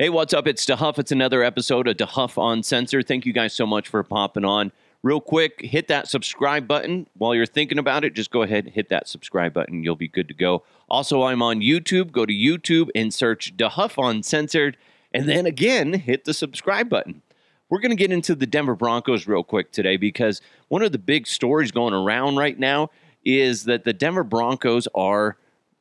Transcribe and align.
Hey, 0.00 0.10
what's 0.10 0.32
up? 0.32 0.46
It's 0.46 0.64
DeHuff. 0.64 0.96
It's 1.00 1.10
another 1.10 1.42
episode 1.42 1.88
of 1.88 1.96
DeHuff 1.96 2.40
Uncensored. 2.52 3.08
Thank 3.08 3.26
you 3.26 3.32
guys 3.32 3.52
so 3.52 3.66
much 3.66 3.88
for 3.88 4.00
popping 4.04 4.44
on. 4.44 4.70
Real 5.02 5.20
quick, 5.20 5.60
hit 5.60 5.88
that 5.88 6.06
subscribe 6.06 6.68
button. 6.68 7.08
While 7.14 7.34
you're 7.34 7.46
thinking 7.46 7.78
about 7.78 8.04
it, 8.04 8.14
just 8.14 8.30
go 8.30 8.42
ahead 8.42 8.66
and 8.66 8.72
hit 8.72 8.90
that 8.90 9.08
subscribe 9.08 9.54
button. 9.54 9.82
You'll 9.82 9.96
be 9.96 10.06
good 10.06 10.28
to 10.28 10.34
go. 10.34 10.62
Also, 10.88 11.24
I'm 11.24 11.42
on 11.42 11.62
YouTube. 11.62 12.12
Go 12.12 12.24
to 12.24 12.32
YouTube 12.32 12.90
and 12.94 13.12
search 13.12 13.56
DeHuff 13.56 14.00
Uncensored. 14.00 14.76
And 15.12 15.28
then 15.28 15.46
again, 15.46 15.94
hit 15.94 16.26
the 16.26 16.32
subscribe 16.32 16.88
button. 16.88 17.22
We're 17.68 17.80
going 17.80 17.90
to 17.90 17.96
get 17.96 18.12
into 18.12 18.36
the 18.36 18.46
Denver 18.46 18.76
Broncos 18.76 19.26
real 19.26 19.42
quick 19.42 19.72
today 19.72 19.96
because 19.96 20.40
one 20.68 20.82
of 20.84 20.92
the 20.92 20.98
big 20.98 21.26
stories 21.26 21.72
going 21.72 21.92
around 21.92 22.36
right 22.36 22.56
now 22.56 22.90
is 23.24 23.64
that 23.64 23.82
the 23.82 23.92
Denver 23.92 24.22
Broncos 24.22 24.86
are 24.94 25.38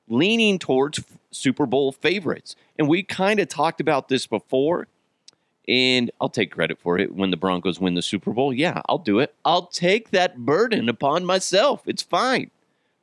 leaning 0.07 0.59
towards 0.59 1.03
Super 1.31 1.65
Bowl 1.65 1.91
favorites. 1.91 2.55
And 2.77 2.87
we 2.87 3.03
kind 3.03 3.39
of 3.39 3.47
talked 3.47 3.81
about 3.81 4.07
this 4.07 4.27
before, 4.27 4.87
and 5.67 6.09
I'll 6.21 6.29
take 6.29 6.51
credit 6.51 6.79
for 6.79 6.97
it 6.97 7.13
when 7.13 7.31
the 7.31 7.37
Broncos 7.37 7.79
win 7.79 7.95
the 7.95 8.01
Super 8.01 8.31
Bowl. 8.31 8.53
Yeah, 8.53 8.81
I'll 8.87 8.97
do 8.97 9.19
it. 9.19 9.35
I'll 9.43 9.67
take 9.67 10.11
that 10.11 10.37
burden 10.37 10.89
upon 10.89 11.25
myself. 11.25 11.83
It's 11.85 12.03
fine. 12.03 12.51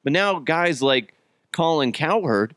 But 0.03 0.13
now 0.13 0.39
guys 0.39 0.83
like 0.83 1.15
Colin 1.53 1.93
Cowherd 1.93 2.55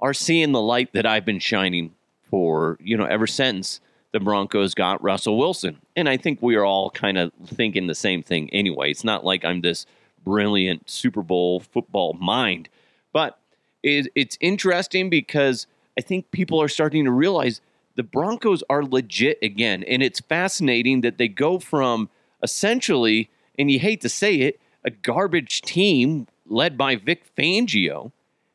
are 0.00 0.14
seeing 0.14 0.52
the 0.52 0.60
light 0.60 0.92
that 0.92 1.06
I've 1.06 1.24
been 1.24 1.38
shining 1.38 1.94
for, 2.30 2.76
you 2.80 2.96
know, 2.96 3.06
ever 3.06 3.26
since 3.26 3.80
the 4.12 4.20
Broncos 4.20 4.74
got 4.74 5.02
Russell 5.02 5.38
Wilson. 5.38 5.78
And 5.94 6.08
I 6.08 6.16
think 6.16 6.40
we 6.42 6.56
are 6.56 6.64
all 6.64 6.90
kind 6.90 7.18
of 7.18 7.32
thinking 7.46 7.86
the 7.86 7.94
same 7.94 8.22
thing 8.22 8.50
anyway. 8.50 8.90
It's 8.90 9.04
not 9.04 9.24
like 9.24 9.44
I'm 9.44 9.60
this 9.60 9.86
brilliant 10.24 10.88
Super 10.88 11.22
Bowl 11.22 11.60
football 11.60 12.12
mind, 12.14 12.68
but 13.12 13.38
it's 13.86 14.36
interesting 14.40 15.08
because 15.10 15.66
I 15.96 16.00
think 16.00 16.30
people 16.30 16.60
are 16.60 16.68
starting 16.68 17.04
to 17.04 17.10
realize 17.10 17.60
the 17.94 18.02
Broncos 18.02 18.62
are 18.68 18.84
legit 18.84 19.38
again. 19.42 19.82
And 19.84 20.02
it's 20.02 20.20
fascinating 20.20 21.00
that 21.00 21.18
they 21.18 21.28
go 21.28 21.58
from 21.58 22.10
essentially, 22.42 23.30
and 23.58 23.70
you 23.70 23.78
hate 23.78 24.00
to 24.02 24.08
say 24.08 24.36
it, 24.36 24.60
a 24.84 24.90
garbage 24.90 25.62
team 25.62 26.26
led 26.46 26.76
by 26.76 26.96
Vic 26.96 27.24
Fangio 27.36 28.12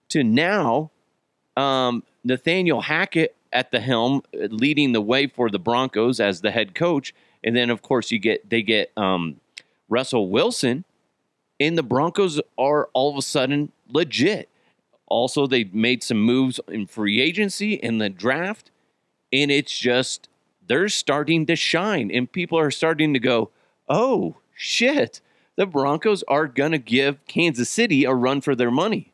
to 0.10 0.24
now 0.24 0.92
um, 1.58 2.04
Nathaniel 2.24 2.82
Hackett 2.82 3.36
at 3.52 3.72
the 3.72 3.80
helm, 3.80 4.24
leading 4.34 4.94
the 4.94 5.02
way 5.02 5.28
for 5.28 5.50
the 5.50 5.60
Broncos 5.60 6.20
as 6.20 6.42
the 6.42 6.52
head 6.52 6.76
coach. 6.76 7.14
And 7.44 7.56
then, 7.56 7.70
of 7.70 7.82
course, 7.82 8.12
you 8.12 8.20
get 8.20 8.50
they 8.50 8.62
get 8.62 8.92
um, 8.96 9.42
Russell 9.90 10.30
Wilson, 10.30 10.86
and 11.60 11.78
the 11.78 11.84
Broncos 11.84 12.40
are 12.58 12.90
all 12.94 13.12
of 13.12 13.18
a 13.18 13.22
sudden 13.22 13.72
legit. 13.90 14.48
Also, 15.12 15.46
they 15.46 15.66
made 15.66 16.04
some 16.04 16.22
moves 16.22 16.60
in 16.70 16.88
free 16.88 17.20
agency 17.20 17.74
in 17.74 17.98
the 17.98 18.10
draft, 18.10 18.72
and 19.34 19.52
it's 19.52 19.78
just 19.78 20.30
they're 20.66 20.88
starting 20.88 21.46
to 21.48 21.56
shine, 21.58 22.10
and 22.10 22.32
people 22.32 22.58
are 22.58 22.72
starting 22.72 23.14
to 23.14 23.20
go, 23.20 23.50
"Oh 23.90 24.38
shit, 24.56 25.20
the 25.58 25.66
Broncos 25.66 26.24
are 26.30 26.48
gonna 26.48 26.78
give 26.78 27.26
Kansas 27.28 27.70
City 27.70 28.06
a 28.06 28.14
run 28.14 28.40
for 28.40 28.56
their 28.56 28.72
money." 28.72 29.12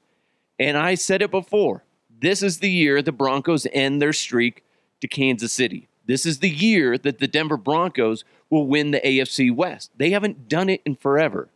And 0.59 0.77
I 0.77 0.93
said 0.93 1.23
it 1.23 1.31
before. 1.31 1.83
This 2.21 2.43
is 2.43 2.59
the 2.59 2.69
year 2.69 3.01
the 3.01 3.11
Broncos 3.11 3.65
end 3.73 3.99
their 3.99 4.13
streak 4.13 4.63
to 5.01 5.07
Kansas 5.07 5.51
City. 5.51 5.87
This 6.05 6.27
is 6.27 6.39
the 6.39 6.49
year 6.49 6.97
that 6.99 7.17
the 7.17 7.27
Denver 7.27 7.57
Broncos 7.57 8.23
will 8.51 8.67
win 8.67 8.91
the 8.91 9.01
AFC 9.05 9.49
West. 9.49 9.89
They 9.97 10.11
haven't 10.11 10.47
done 10.47 10.69
it 10.69 10.81
in 10.85 10.95
forever. 10.95 11.49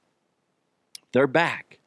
They're 1.11 1.27
back 1.27 1.77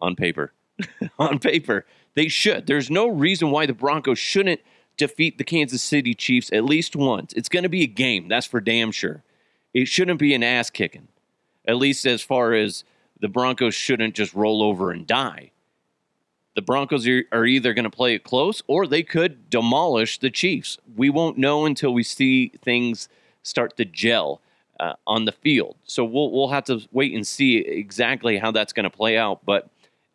on 0.00 0.14
paper. 0.14 0.52
on 1.18 1.40
paper. 1.40 1.86
They 2.14 2.28
should. 2.28 2.66
There's 2.66 2.90
no 2.90 3.08
reason 3.08 3.50
why 3.50 3.66
the 3.66 3.72
Broncos 3.72 4.18
shouldn't 4.18 4.60
defeat 4.96 5.38
the 5.38 5.44
Kansas 5.44 5.82
City 5.82 6.14
Chiefs 6.14 6.50
at 6.52 6.64
least 6.64 6.94
once. 6.94 7.32
It's 7.32 7.48
going 7.48 7.64
to 7.64 7.68
be 7.68 7.82
a 7.82 7.88
game, 7.88 8.28
that's 8.28 8.46
for 8.46 8.60
damn 8.60 8.92
sure. 8.92 9.22
It 9.72 9.88
shouldn't 9.88 10.20
be 10.20 10.34
an 10.34 10.42
ass 10.44 10.70
kicking, 10.70 11.08
at 11.66 11.76
least 11.76 12.06
as 12.06 12.22
far 12.22 12.54
as 12.54 12.84
the 13.20 13.28
Broncos 13.28 13.74
shouldn't 13.74 14.14
just 14.14 14.34
roll 14.34 14.62
over 14.62 14.90
and 14.90 15.06
die. 15.06 15.50
The 16.54 16.62
Broncos 16.62 17.08
are, 17.08 17.44
either 17.44 17.74
going 17.74 17.84
to 17.84 17.90
play 17.90 18.14
it 18.14 18.22
close 18.22 18.62
or 18.68 18.86
they 18.86 19.02
could 19.02 19.50
demolish 19.50 20.18
the 20.18 20.30
Chiefs. 20.30 20.78
We 20.96 21.10
won't 21.10 21.36
know 21.36 21.66
until 21.66 21.92
we 21.92 22.04
see 22.04 22.52
things 22.62 23.08
start 23.42 23.76
to 23.78 23.84
gel 23.84 24.40
uh, 24.78 24.94
on 25.06 25.24
the 25.24 25.32
field. 25.32 25.76
So 25.84 26.04
we'll 26.04 26.30
we'll 26.30 26.48
have 26.48 26.64
to 26.64 26.80
wait 26.92 27.12
and 27.12 27.26
see 27.26 27.58
exactly 27.58 28.38
how 28.38 28.52
that's 28.52 28.72
going 28.72 28.84
to 28.84 28.96
play 28.96 29.18
out. 29.18 29.44
But 29.44 29.68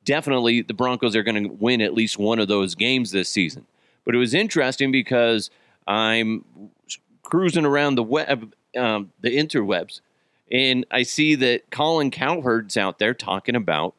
definitely 0.04 0.62
the 0.62 0.74
Broncos 0.74 1.16
are 1.16 1.24
going 1.24 1.44
to 1.44 1.50
win 1.50 1.82
at 1.82 1.94
least 1.94 2.18
one 2.18 2.40
of 2.40 2.48
those 2.48 2.76
games 2.76 3.12
this 3.12 3.30
season. 3.30 3.66
But 4.06 4.16
it 4.16 4.18
was 4.18 4.34
interesting 4.34 4.92
because 4.92 5.50
I'm 5.88 6.44
cruising 7.24 7.66
around 7.66 7.96
the 7.96 8.04
web, 8.04 8.54
um, 8.76 9.12
the 9.22 9.36
interwebs, 9.36 10.02
and 10.52 10.86
I 10.90 11.04
see 11.04 11.36
that 11.36 11.70
Colin 11.70 12.12
Cowherd's 12.12 12.78
out 12.78 13.00
there 13.00 13.14
talking 13.14 13.56
about 13.56 13.94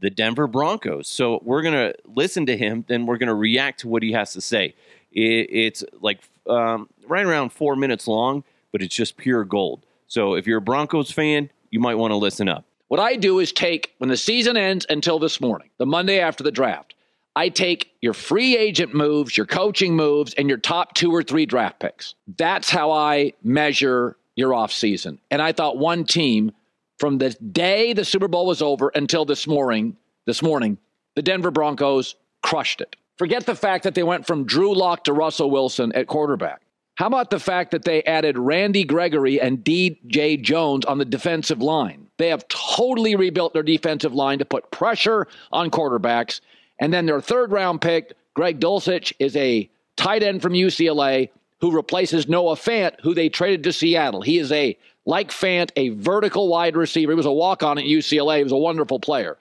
the 0.00 0.10
Denver 0.10 0.46
Broncos. 0.46 1.08
So 1.08 1.40
we're 1.42 1.62
going 1.62 1.74
to 1.74 1.94
listen 2.04 2.46
to 2.46 2.56
him, 2.56 2.84
then 2.86 3.06
we're 3.06 3.16
going 3.16 3.28
to 3.28 3.34
react 3.34 3.80
to 3.80 3.88
what 3.88 4.02
he 4.02 4.12
has 4.12 4.32
to 4.34 4.40
say. 4.40 4.74
It, 5.12 5.48
it's 5.50 5.84
like 6.00 6.20
um, 6.48 6.88
right 7.06 7.24
around 7.24 7.50
four 7.50 7.76
minutes 7.76 8.06
long, 8.06 8.44
but 8.72 8.82
it's 8.82 8.94
just 8.94 9.16
pure 9.16 9.44
gold. 9.44 9.84
So 10.06 10.34
if 10.34 10.46
you're 10.46 10.58
a 10.58 10.62
Broncos 10.62 11.10
fan, 11.10 11.50
you 11.70 11.80
might 11.80 11.96
want 11.96 12.12
to 12.12 12.16
listen 12.16 12.48
up. 12.48 12.64
What 12.88 13.00
I 13.00 13.16
do 13.16 13.40
is 13.40 13.52
take, 13.52 13.94
when 13.98 14.08
the 14.08 14.16
season 14.16 14.56
ends 14.56 14.86
until 14.88 15.18
this 15.18 15.40
morning, 15.40 15.70
the 15.78 15.86
Monday 15.86 16.20
after 16.20 16.44
the 16.44 16.52
draft, 16.52 16.94
I 17.34 17.48
take 17.48 17.90
your 18.00 18.14
free 18.14 18.56
agent 18.56 18.94
moves, 18.94 19.36
your 19.36 19.46
coaching 19.46 19.96
moves, 19.96 20.34
and 20.34 20.48
your 20.48 20.58
top 20.58 20.94
two 20.94 21.12
or 21.12 21.22
three 21.22 21.46
draft 21.46 21.80
picks. 21.80 22.14
That's 22.38 22.70
how 22.70 22.92
I 22.92 23.32
measure 23.42 24.16
your 24.36 24.52
offseason. 24.52 25.18
And 25.30 25.42
I 25.42 25.52
thought 25.52 25.78
one 25.78 26.04
team 26.04 26.52
from 26.98 27.18
the 27.18 27.30
day 27.30 27.92
the 27.92 28.04
Super 28.04 28.28
Bowl 28.28 28.46
was 28.46 28.62
over 28.62 28.90
until 28.94 29.24
this 29.24 29.46
morning, 29.46 29.96
this 30.24 30.40
morning, 30.40 30.78
the 31.14 31.22
Denver 31.22 31.50
Broncos 31.50 32.14
crushed 32.42 32.80
it. 32.80 32.96
Forget 33.18 33.46
the 33.46 33.54
fact 33.54 33.84
that 33.84 33.94
they 33.94 34.02
went 34.02 34.26
from 34.26 34.44
Drew 34.44 34.74
Lock 34.74 35.04
to 35.04 35.12
Russell 35.12 35.50
Wilson 35.50 35.92
at 35.92 36.06
quarterback. 36.06 36.62
How 36.94 37.06
about 37.06 37.30
the 37.30 37.40
fact 37.40 37.72
that 37.72 37.84
they 37.84 38.02
added 38.04 38.38
Randy 38.38 38.84
Gregory 38.84 39.40
and 39.40 39.58
DJ 39.58 40.40
Jones 40.40 40.84
on 40.84 40.98
the 40.98 41.04
defensive 41.04 41.60
line? 41.60 42.05
They 42.18 42.28
have 42.28 42.48
totally 42.48 43.16
rebuilt 43.16 43.52
their 43.52 43.62
defensive 43.62 44.14
line 44.14 44.38
to 44.38 44.44
put 44.44 44.70
pressure 44.70 45.26
on 45.52 45.70
quarterbacks. 45.70 46.40
And 46.78 46.92
then 46.92 47.06
their 47.06 47.20
third 47.20 47.52
round 47.52 47.80
pick, 47.80 48.14
Greg 48.34 48.60
Dulcich, 48.60 49.12
is 49.18 49.36
a 49.36 49.68
tight 49.96 50.22
end 50.22 50.42
from 50.42 50.52
UCLA 50.52 51.30
who 51.60 51.74
replaces 51.74 52.28
Noah 52.28 52.56
Fant, 52.56 53.00
who 53.02 53.14
they 53.14 53.28
traded 53.28 53.64
to 53.64 53.72
Seattle. 53.72 54.22
He 54.22 54.38
is 54.38 54.52
a, 54.52 54.76
like 55.06 55.30
Fant, 55.30 55.70
a 55.76 55.90
vertical 55.90 56.48
wide 56.48 56.76
receiver. 56.76 57.12
He 57.12 57.16
was 57.16 57.26
a 57.26 57.32
walk 57.32 57.62
on 57.62 57.78
at 57.78 57.84
UCLA. 57.84 58.38
He 58.38 58.42
was 58.42 58.52
a 58.52 58.56
wonderful 58.56 59.00
player. 59.00 59.38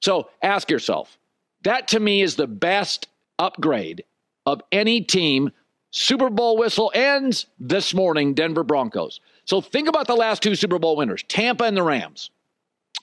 So 0.00 0.30
ask 0.42 0.70
yourself 0.70 1.18
that 1.64 1.88
to 1.88 2.00
me 2.00 2.22
is 2.22 2.36
the 2.36 2.46
best 2.46 3.08
upgrade 3.38 4.04
of 4.46 4.62
any 4.72 5.00
team. 5.00 5.50
Super 5.90 6.30
Bowl 6.30 6.56
whistle 6.56 6.90
ends 6.94 7.46
this 7.58 7.94
morning, 7.94 8.34
Denver 8.34 8.62
Broncos. 8.62 9.20
So 9.48 9.62
think 9.62 9.88
about 9.88 10.06
the 10.06 10.14
last 10.14 10.42
two 10.42 10.54
Super 10.54 10.78
Bowl 10.78 10.94
winners, 10.94 11.24
Tampa 11.26 11.64
and 11.64 11.74
the 11.74 11.82
Rams. 11.82 12.28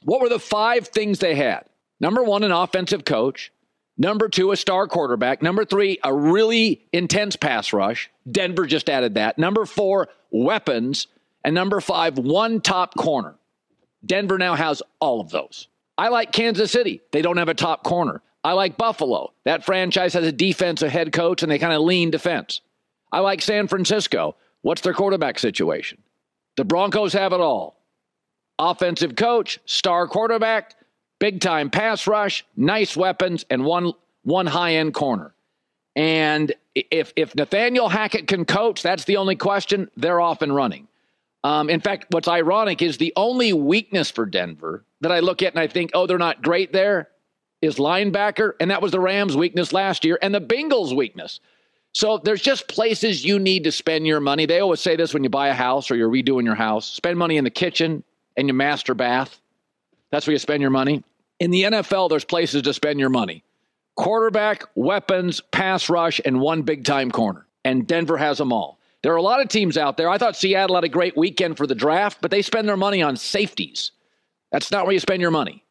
What 0.04 0.22
were 0.22 0.30
the 0.30 0.38
five 0.38 0.90
things 0.90 1.18
they 1.18 1.34
had? 1.34 1.66
Number 2.00 2.24
one, 2.24 2.44
an 2.44 2.52
offensive 2.52 3.04
coach. 3.04 3.52
Number 3.98 4.30
two, 4.30 4.52
a 4.52 4.56
star 4.56 4.88
quarterback. 4.88 5.42
Number 5.42 5.66
three, 5.66 5.98
a 6.04 6.14
really 6.14 6.86
intense 6.94 7.36
pass 7.36 7.74
rush. 7.74 8.12
Denver 8.32 8.68
just 8.68 8.92
added 8.92 9.16
that. 9.16 9.40
Number 9.40 9.66
four, 9.66 10.10
weapons. 10.30 11.08
And 11.44 11.56
number 11.56 11.82
five, 11.82 12.20
one 12.20 12.62
top 12.62 12.96
corner. 12.96 13.34
Denver 14.06 14.38
now 14.38 14.54
has 14.54 14.84
all 15.00 15.22
of 15.22 15.32
those. 15.32 15.68
I 15.98 16.10
like 16.10 16.32
Kansas 16.32 16.72
City. 16.72 17.02
They 17.12 17.24
don't 17.24 17.38
have 17.38 17.50
a 17.50 17.56
top 17.56 17.84
corner. 17.84 18.22
I 18.44 18.52
like 18.52 18.78
Buffalo. 18.78 19.34
That 19.46 19.66
franchise 19.66 20.14
has 20.14 20.26
a 20.26 20.32
defensive 20.32 20.92
head 20.92 21.12
coach 21.12 21.42
and 21.42 21.52
they 21.52 21.58
kind 21.58 21.74
of 21.74 21.82
lean 21.82 22.12
defense. 22.12 22.62
I 23.12 23.22
like 23.22 23.42
San 23.42 23.68
Francisco. 23.68 24.36
What's 24.62 24.82
their 24.82 24.94
quarterback 24.94 25.40
situation? 25.40 26.04
The 26.58 26.66
Broncos 26.66 27.14
have 27.14 27.34
it 27.34 27.42
all 27.42 27.76
offensive 28.58 29.16
coach, 29.16 29.60
star 29.66 30.08
quarterback, 30.08 30.76
big 31.20 31.42
time 31.42 31.70
pass 31.70 32.08
rush, 32.08 32.46
nice 32.56 32.96
weapons, 32.96 33.46
and 33.50 33.66
one, 33.66 33.94
one 34.24 34.46
high 34.46 34.76
end 34.76 34.94
corner. 34.94 35.34
And 35.96 36.54
if, 36.74 37.14
if 37.16 37.36
Nathaniel 37.36 37.90
Hackett 37.90 38.28
can 38.28 38.46
coach, 38.46 38.82
that's 38.82 39.06
the 39.06 39.18
only 39.18 39.36
question. 39.36 39.90
They're 39.96 40.20
off 40.20 40.42
and 40.42 40.54
running. 40.54 40.88
Um, 41.44 41.70
in 41.70 41.80
fact, 41.80 42.08
what's 42.10 42.28
ironic 42.28 42.82
is 42.82 42.98
the 42.98 43.14
only 43.16 43.54
weakness 43.54 44.10
for 44.10 44.26
Denver 44.26 44.84
that 45.02 45.12
I 45.12 45.20
look 45.20 45.42
at 45.44 45.54
and 45.54 45.60
I 45.60 45.68
think, 45.68 45.92
oh, 45.94 46.08
they're 46.08 46.18
not 46.18 46.42
great 46.42 46.74
there 46.74 47.10
is 47.62 47.76
linebacker. 47.76 48.54
And 48.60 48.72
that 48.72 48.82
was 48.82 48.92
the 48.92 49.00
Rams' 49.00 49.38
weakness 49.38 49.72
last 49.72 50.06
year 50.06 50.18
and 50.22 50.34
the 50.34 50.42
Bengals' 50.42 50.96
weakness. 50.96 51.40
So 51.96 52.18
there's 52.18 52.42
just 52.42 52.68
places 52.68 53.24
you 53.24 53.40
need 53.40 53.64
to 53.64 53.72
spend 53.72 54.06
your 54.06 54.20
money. 54.20 54.46
They 54.46 54.60
always 54.60 54.82
say 54.82 54.98
this 54.98 55.14
when 55.14 55.24
you 55.24 55.30
buy 55.30 55.48
a 55.48 55.54
house 55.54 55.90
or 55.90 55.96
you're 55.96 56.10
redoing 56.10 56.44
your 56.44 56.54
house 56.54 56.86
spend 56.86 57.18
money 57.18 57.38
in 57.38 57.46
the 57.46 57.50
kitchen 57.50 58.04
and 58.36 58.50
your 58.50 58.56
master 58.56 58.94
bath. 58.94 59.40
That's 60.12 60.28
where 60.28 60.34
you 60.34 60.40
spend 60.40 60.60
your 60.60 60.72
money. 60.72 61.06
In 61.40 61.52
the 61.52 61.64
NFL, 61.64 62.10
there's 62.10 62.26
places 62.26 62.64
to 62.64 62.74
spend 62.74 63.00
your 63.00 63.10
money 63.10 63.46
quarterback, 63.96 64.66
weapons, 64.76 65.40
pass 65.52 65.90
rush, 65.90 66.20
and 66.26 66.42
one 66.42 66.64
big 66.64 66.84
time 66.84 67.12
corner. 67.12 67.46
and 67.64 67.88
Denver 67.88 68.18
has 68.18 68.40
them 68.40 68.52
all. 68.52 68.78
There 69.02 69.14
are 69.14 69.18
a 69.18 69.22
lot 69.22 69.40
of 69.40 69.48
teams 69.48 69.78
out 69.78 69.96
there. 69.96 70.10
I 70.10 70.18
thought 70.18 70.36
Seattle 70.36 70.76
had 70.76 70.84
a 70.84 70.90
great 70.90 71.16
weekend 71.16 71.56
for 71.56 71.66
the 71.66 71.76
draft, 71.76 72.18
but 72.20 72.30
they 72.30 72.42
spend 72.42 72.68
their 72.68 72.76
money 72.76 73.02
on 73.02 73.16
safeties. 73.16 73.92
That's 74.52 74.70
not 74.70 74.86
where 74.86 74.94
you 74.94 75.00
spend 75.00 75.22
your 75.22 75.32
money. 75.32 75.64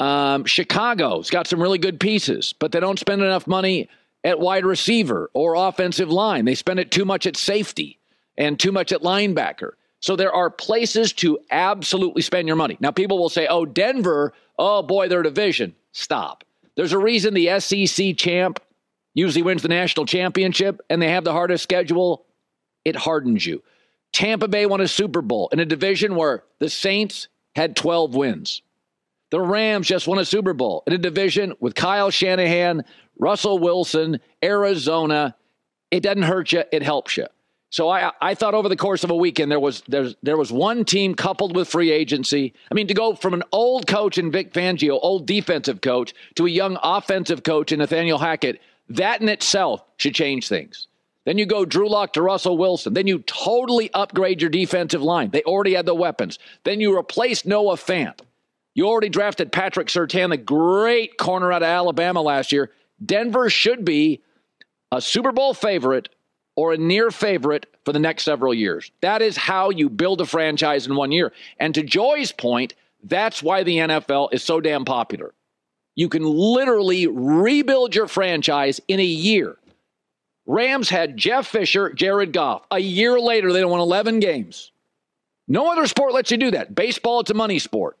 Um, 0.00 0.46
Chicago's 0.46 1.28
got 1.28 1.46
some 1.46 1.60
really 1.60 1.78
good 1.78 2.00
pieces, 2.00 2.54
but 2.58 2.72
they 2.72 2.80
don't 2.80 2.98
spend 2.98 3.20
enough 3.20 3.46
money 3.46 3.90
at 4.26 4.40
wide 4.40 4.66
receiver 4.66 5.30
or 5.34 5.54
offensive 5.54 6.10
line. 6.10 6.44
They 6.44 6.56
spend 6.56 6.80
it 6.80 6.90
too 6.90 7.04
much 7.04 7.26
at 7.26 7.36
safety 7.36 8.00
and 8.36 8.58
too 8.58 8.72
much 8.72 8.90
at 8.90 9.00
linebacker. 9.00 9.70
So 10.00 10.16
there 10.16 10.32
are 10.32 10.50
places 10.50 11.12
to 11.14 11.38
absolutely 11.50 12.22
spend 12.22 12.48
your 12.48 12.56
money. 12.56 12.76
Now, 12.80 12.90
people 12.90 13.18
will 13.18 13.28
say, 13.28 13.46
oh, 13.46 13.64
Denver, 13.64 14.34
oh 14.58 14.82
boy, 14.82 15.08
their 15.08 15.22
division. 15.22 15.76
Stop. 15.92 16.42
There's 16.74 16.92
a 16.92 16.98
reason 16.98 17.34
the 17.34 17.60
SEC 17.60 18.16
champ 18.16 18.60
usually 19.14 19.42
wins 19.42 19.62
the 19.62 19.68
national 19.68 20.06
championship 20.06 20.80
and 20.90 21.00
they 21.00 21.08
have 21.08 21.24
the 21.24 21.32
hardest 21.32 21.62
schedule. 21.62 22.26
It 22.84 22.96
hardens 22.96 23.46
you. 23.46 23.62
Tampa 24.12 24.48
Bay 24.48 24.66
won 24.66 24.80
a 24.80 24.88
Super 24.88 25.22
Bowl 25.22 25.48
in 25.52 25.60
a 25.60 25.64
division 25.64 26.16
where 26.16 26.42
the 26.58 26.68
Saints 26.68 27.28
had 27.54 27.76
12 27.76 28.14
wins. 28.14 28.60
The 29.30 29.40
Rams 29.40 29.88
just 29.88 30.06
won 30.06 30.18
a 30.18 30.24
Super 30.24 30.52
Bowl 30.52 30.82
in 30.86 30.92
a 30.92 30.98
division 30.98 31.54
with 31.58 31.74
Kyle 31.74 32.10
Shanahan, 32.10 32.84
Russell 33.18 33.58
Wilson, 33.58 34.20
Arizona. 34.42 35.34
It 35.90 36.02
doesn't 36.02 36.22
hurt 36.22 36.52
you, 36.52 36.64
it 36.72 36.82
helps 36.82 37.16
you. 37.16 37.26
So 37.70 37.88
I, 37.88 38.12
I 38.20 38.34
thought 38.34 38.54
over 38.54 38.68
the 38.68 38.76
course 38.76 39.02
of 39.02 39.10
a 39.10 39.16
weekend 39.16 39.50
there 39.50 39.60
was 39.60 39.82
there, 39.88 40.06
there 40.22 40.36
was 40.36 40.52
one 40.52 40.84
team 40.84 41.14
coupled 41.14 41.56
with 41.56 41.68
free 41.68 41.90
agency. 41.90 42.54
I 42.70 42.74
mean, 42.74 42.86
to 42.86 42.94
go 42.94 43.14
from 43.14 43.34
an 43.34 43.42
old 43.50 43.86
coach 43.88 44.18
in 44.18 44.30
Vic 44.30 44.52
Fangio, 44.52 44.98
old 45.02 45.26
defensive 45.26 45.80
coach, 45.80 46.14
to 46.36 46.46
a 46.46 46.50
young 46.50 46.78
offensive 46.82 47.42
coach 47.42 47.72
in 47.72 47.80
Nathaniel 47.80 48.18
Hackett, 48.18 48.60
that 48.88 49.20
in 49.20 49.28
itself 49.28 49.82
should 49.96 50.14
change 50.14 50.48
things. 50.48 50.86
Then 51.24 51.38
you 51.38 51.44
go 51.44 51.64
Drew 51.64 51.88
Lock 51.88 52.12
to 52.12 52.22
Russell 52.22 52.56
Wilson. 52.56 52.94
Then 52.94 53.08
you 53.08 53.18
totally 53.18 53.92
upgrade 53.92 54.40
your 54.40 54.50
defensive 54.50 55.02
line. 55.02 55.30
They 55.30 55.42
already 55.42 55.74
had 55.74 55.84
the 55.84 55.94
weapons. 55.94 56.38
Then 56.62 56.80
you 56.80 56.96
replace 56.96 57.44
Noah 57.44 57.74
Fant. 57.74 58.20
You 58.76 58.86
already 58.86 59.08
drafted 59.08 59.52
Patrick 59.52 59.88
Surtain, 59.88 60.28
the 60.28 60.36
great 60.36 61.16
corner 61.16 61.50
out 61.50 61.62
of 61.62 61.66
Alabama 61.68 62.20
last 62.20 62.52
year. 62.52 62.70
Denver 63.02 63.48
should 63.48 63.86
be 63.86 64.20
a 64.92 65.00
Super 65.00 65.32
Bowl 65.32 65.54
favorite 65.54 66.10
or 66.56 66.74
a 66.74 66.76
near 66.76 67.10
favorite 67.10 67.64
for 67.86 67.94
the 67.94 67.98
next 67.98 68.24
several 68.24 68.52
years. 68.52 68.92
That 69.00 69.22
is 69.22 69.34
how 69.34 69.70
you 69.70 69.88
build 69.88 70.20
a 70.20 70.26
franchise 70.26 70.86
in 70.86 70.94
one 70.94 71.10
year. 71.10 71.32
And 71.58 71.74
to 71.74 71.82
Joy's 71.82 72.32
point, 72.32 72.74
that's 73.02 73.42
why 73.42 73.62
the 73.62 73.78
NFL 73.78 74.34
is 74.34 74.42
so 74.42 74.60
damn 74.60 74.84
popular. 74.84 75.32
You 75.94 76.10
can 76.10 76.24
literally 76.24 77.06
rebuild 77.06 77.94
your 77.94 78.08
franchise 78.08 78.78
in 78.88 79.00
a 79.00 79.04
year. 79.04 79.56
Rams 80.44 80.90
had 80.90 81.16
Jeff 81.16 81.46
Fisher, 81.46 81.94
Jared 81.94 82.34
Goff. 82.34 82.66
A 82.70 82.78
year 82.78 83.18
later, 83.18 83.54
they 83.54 83.64
won 83.64 83.80
11 83.80 84.20
games. 84.20 84.70
No 85.48 85.72
other 85.72 85.86
sport 85.86 86.12
lets 86.12 86.30
you 86.30 86.36
do 86.36 86.50
that. 86.50 86.74
Baseball, 86.74 87.20
it's 87.20 87.30
a 87.30 87.34
money 87.34 87.58
sport. 87.58 87.96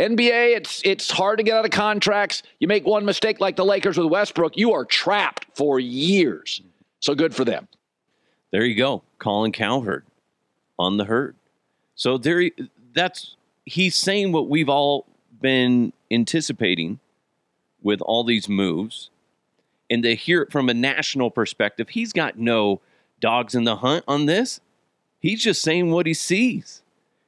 NBA, 0.00 0.56
it's 0.56 0.80
it's 0.82 1.10
hard 1.10 1.38
to 1.38 1.44
get 1.44 1.56
out 1.56 1.66
of 1.66 1.70
contracts. 1.70 2.42
You 2.58 2.66
make 2.68 2.86
one 2.86 3.04
mistake 3.04 3.38
like 3.38 3.56
the 3.56 3.64
Lakers 3.66 3.98
with 3.98 4.06
Westbrook, 4.06 4.56
you 4.56 4.72
are 4.72 4.86
trapped 4.86 5.46
for 5.54 5.78
years. 5.78 6.62
So 7.00 7.14
good 7.14 7.34
for 7.34 7.44
them. 7.44 7.68
There 8.50 8.64
you 8.64 8.74
go, 8.76 9.02
Colin 9.18 9.52
Cowherd 9.52 10.04
on 10.78 10.96
the 10.96 11.04
herd. 11.04 11.36
So 11.94 12.16
there, 12.16 12.50
that's 12.94 13.36
he's 13.66 13.94
saying 13.94 14.32
what 14.32 14.48
we've 14.48 14.70
all 14.70 15.04
been 15.40 15.92
anticipating 16.10 16.98
with 17.82 18.00
all 18.00 18.24
these 18.24 18.48
moves, 18.48 19.10
and 19.90 20.02
to 20.02 20.14
hear 20.14 20.40
it 20.40 20.50
from 20.50 20.70
a 20.70 20.74
national 20.74 21.30
perspective, 21.30 21.90
he's 21.90 22.14
got 22.14 22.38
no 22.38 22.80
dogs 23.20 23.54
in 23.54 23.64
the 23.64 23.76
hunt 23.76 24.04
on 24.08 24.24
this. 24.24 24.60
He's 25.18 25.42
just 25.42 25.60
saying 25.60 25.90
what 25.90 26.06
he 26.06 26.14
sees, 26.14 26.80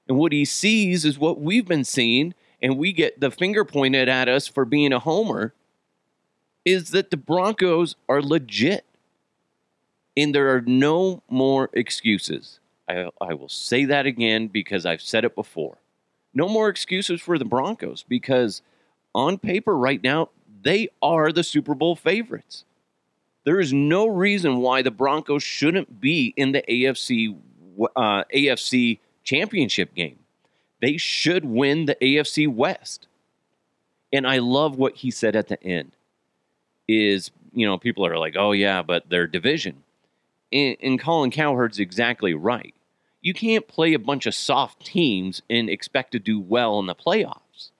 and 0.08 0.16
what 0.16 0.32
he 0.32 0.46
sees 0.46 1.04
is 1.04 1.18
what 1.18 1.38
we've 1.38 1.68
been 1.68 1.84
seeing, 1.84 2.32
and 2.62 2.79
we 2.79 2.93
get 2.93 3.20
the 3.20 3.31
finger 3.31 3.64
pointed 3.64 4.09
at 4.09 4.29
us 4.29 4.47
for 4.47 4.64
being 4.64 4.93
a 4.93 5.00
homer. 5.00 5.53
Is 6.64 6.91
that 6.91 7.11
the 7.11 7.17
Broncos 7.17 7.97
are 8.09 8.23
legit? 8.23 8.85
And 10.17 10.35
there 10.35 10.55
are 10.55 10.61
no 10.61 11.23
more 11.29 11.70
excuses. 11.73 12.61
I, 12.88 13.09
I 13.20 13.35
will 13.35 13.49
say 13.49 13.85
that 13.87 14.06
again 14.06 14.47
because 14.47 14.87
I've 14.87 15.03
said 15.03 15.25
it 15.25 15.35
before. 15.35 15.79
No 16.35 16.49
more 16.49 16.69
excuses 16.69 17.20
for 17.20 17.38
the 17.38 17.44
Broncos 17.44 18.05
because 18.09 18.62
on 19.14 19.38
paper 19.38 19.76
right 19.76 20.03
now, 20.03 20.29
they 20.62 20.88
are 21.03 21.32
the 21.32 21.43
Super 21.43 21.75
Bowl 21.75 21.97
favorites. 21.97 22.64
There 23.44 23.59
is 23.59 23.73
no 23.73 24.06
reason 24.06 24.59
why 24.59 24.82
the 24.82 24.91
Broncos 24.93 25.43
shouldn't 25.43 26.00
be 26.00 26.32
in 26.37 26.53
the 26.53 26.62
AFC 26.69 27.37
uh, 27.97 28.25
AFC 28.32 29.00
championship 29.25 29.94
game. 29.94 30.19
They 30.82 30.99
should 30.99 31.46
win 31.46 31.87
the 31.87 31.94
AFC 31.94 32.46
West. 32.46 33.06
And 34.12 34.26
I 34.26 34.38
love 34.38 34.76
what 34.76 34.96
he 34.96 35.11
said 35.11 35.34
at 35.34 35.49
the 35.49 35.62
end. 35.64 35.93
Is 36.87 37.31
you 37.55 37.67
know 37.67 37.79
people 37.79 38.05
are 38.05 38.19
like, 38.19 38.34
oh 38.37 38.52
yeah, 38.52 38.82
but 38.82 39.08
their 39.08 39.26
division 39.26 39.84
and, 40.52 40.76
and 40.82 41.00
Colin 41.00 41.31
Cowherd's 41.31 41.79
exactly 41.79 42.34
right. 42.34 42.75
You 43.20 43.34
can't 43.34 43.67
play 43.67 43.94
a 43.94 43.99
bunch 43.99 44.26
of 44.26 44.34
soft 44.34 44.84
teams 44.84 45.43
and 45.49 45.70
expect 45.70 46.12
to 46.12 46.19
do 46.19 46.40
well 46.40 46.79
in 46.79 46.87
the 46.87 46.94
playoffs. 46.94 47.70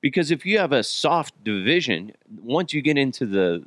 Because 0.00 0.30
if 0.30 0.44
you 0.44 0.58
have 0.58 0.72
a 0.72 0.82
soft 0.82 1.42
division, 1.42 2.12
once 2.42 2.72
you 2.72 2.82
get 2.82 2.98
into 2.98 3.26
the 3.26 3.64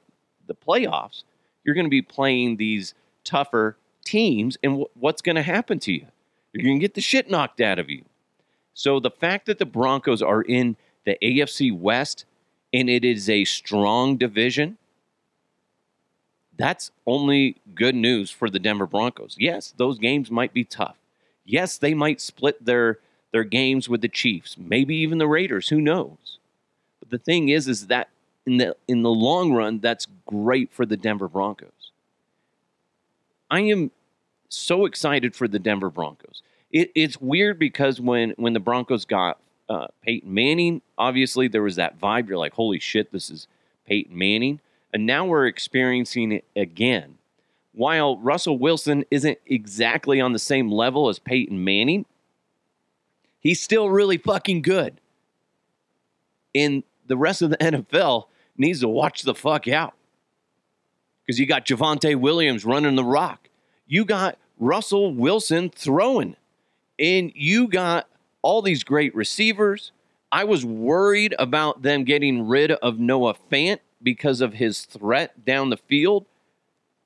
the 0.47 0.55
playoffs, 0.55 1.23
you're 1.63 1.75
going 1.75 1.85
to 1.85 1.91
be 1.91 2.01
playing 2.01 2.57
these 2.57 2.93
tougher 3.23 3.77
teams, 4.03 4.57
and 4.63 4.73
w- 4.73 4.89
what's 4.95 5.21
going 5.21 5.35
to 5.35 5.43
happen 5.43 5.77
to 5.79 5.91
you? 5.91 6.07
You're 6.53 6.63
going 6.63 6.79
to 6.79 6.81
get 6.81 6.95
the 6.95 7.01
shit 7.01 7.29
knocked 7.29 7.61
out 7.61 7.77
of 7.77 7.89
you. 7.89 8.03
So 8.73 8.99
the 8.99 9.11
fact 9.11 9.45
that 9.47 9.59
the 9.59 9.65
Broncos 9.65 10.21
are 10.21 10.41
in 10.41 10.75
the 11.05 11.17
AFC 11.21 11.77
West 11.77 12.25
and 12.73 12.89
it 12.89 13.03
is 13.03 13.29
a 13.29 13.45
strong 13.45 14.17
division, 14.17 14.77
that's 16.57 16.91
only 17.07 17.55
good 17.73 17.95
news 17.95 18.29
for 18.29 18.49
the 18.49 18.59
Denver 18.59 18.85
Broncos. 18.85 19.35
Yes, 19.39 19.73
those 19.77 19.97
games 19.97 20.29
might 20.29 20.53
be 20.53 20.63
tough. 20.63 20.97
Yes, 21.45 21.77
they 21.77 21.93
might 21.93 22.21
split 22.21 22.63
their 22.63 22.99
their 23.31 23.43
games 23.43 23.87
with 23.87 24.01
the 24.01 24.07
Chiefs, 24.07 24.57
maybe 24.57 24.95
even 24.95 25.19
the 25.19 25.27
Raiders, 25.27 25.69
who 25.69 25.79
knows. 25.79 26.39
But 26.99 27.11
the 27.11 27.17
thing 27.17 27.49
is 27.49 27.67
is 27.67 27.87
that 27.87 28.09
in 28.45 28.57
the 28.57 28.75
in 28.87 29.03
the 29.03 29.09
long 29.09 29.53
run 29.53 29.79
that's 29.79 30.07
great 30.25 30.71
for 30.71 30.85
the 30.85 30.97
Denver 30.97 31.27
Broncos. 31.27 31.91
I 33.49 33.61
am 33.61 33.91
so 34.49 34.85
excited 34.85 35.35
for 35.35 35.47
the 35.47 35.59
Denver 35.59 35.89
Broncos. 35.89 36.43
It, 36.71 36.91
it's 36.95 37.19
weird 37.19 37.57
because 37.59 37.99
when 37.99 38.31
when 38.37 38.53
the 38.53 38.59
Broncos 38.59 39.05
got 39.05 39.39
uh, 39.69 39.87
Peyton 40.01 40.33
Manning, 40.33 40.81
obviously 40.97 41.47
there 41.47 41.63
was 41.63 41.75
that 41.75 41.99
vibe. 41.99 42.27
You're 42.27 42.37
like, 42.37 42.53
holy 42.53 42.79
shit, 42.79 43.11
this 43.11 43.29
is 43.29 43.47
Peyton 43.85 44.17
Manning. 44.17 44.59
And 44.93 45.05
now 45.05 45.25
we're 45.25 45.45
experiencing 45.45 46.31
it 46.31 46.45
again. 46.55 47.17
While 47.73 48.17
Russell 48.17 48.57
Wilson 48.57 49.05
isn't 49.11 49.37
exactly 49.45 50.19
on 50.19 50.33
the 50.33 50.39
same 50.39 50.71
level 50.71 51.09
as 51.09 51.19
Peyton 51.19 51.63
Manning, 51.63 52.05
he's 53.39 53.61
still 53.61 53.89
really 53.89 54.17
fucking 54.17 54.63
good. 54.63 54.99
And 56.55 56.83
the 57.05 57.17
rest 57.17 57.41
of 57.41 57.51
the 57.51 57.57
NFL 57.57 58.25
needs 58.57 58.79
to 58.81 58.87
watch 58.87 59.21
the 59.21 59.35
fuck 59.35 59.67
out. 59.67 59.93
Because 61.25 61.39
you 61.39 61.45
got 61.45 61.65
Javonte 61.65 62.15
Williams 62.15 62.65
running 62.65 62.95
the 62.95 63.03
rock. 63.03 63.49
You 63.85 64.03
got 64.03 64.39
Russell 64.57 65.13
Wilson 65.13 65.69
throwing. 65.69 66.35
And 66.99 67.31
you 67.33 67.67
got 67.67 68.07
all 68.41 68.61
these 68.61 68.83
great 68.83 69.15
receivers. 69.15 69.91
I 70.31 70.43
was 70.43 70.65
worried 70.65 71.33
about 71.39 71.81
them 71.81 72.03
getting 72.03 72.47
rid 72.47 72.71
of 72.71 72.99
Noah 72.99 73.35
Fant 73.51 73.79
because 74.03 74.41
of 74.41 74.53
his 74.53 74.85
threat 74.85 75.45
down 75.45 75.69
the 75.69 75.77
field. 75.77 76.25